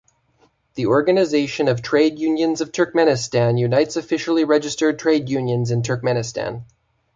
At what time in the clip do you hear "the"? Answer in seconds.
0.73-0.87